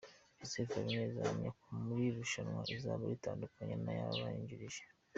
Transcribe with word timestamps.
Joseph 0.37 0.71
Habineza 0.75 1.19
ahamya 1.23 1.51
ko 1.61 1.67
muri 1.85 2.03
rushanwa 2.17 2.59
rizaba 2.69 3.03
ritandukanye 3.11 3.75
n'ayaribanjiririje. 3.83 4.83